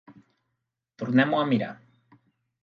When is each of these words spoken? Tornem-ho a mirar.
Tornem-ho 1.01 1.43
a 1.43 1.45
mirar. 1.51 1.69